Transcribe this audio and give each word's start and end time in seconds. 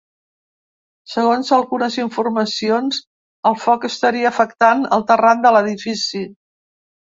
Segons 1.15 1.51
algunes 1.57 1.97
informacions, 2.03 3.03
el 3.51 3.59
foc 3.67 3.87
estaria 3.93 4.33
afectant 4.33 4.85
el 4.99 5.07
terrat 5.15 5.47
de 5.47 5.55
l’edifici. 5.59 6.27